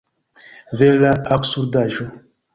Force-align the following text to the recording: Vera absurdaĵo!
Vera 0.81 1.13
absurdaĵo! 1.37 2.11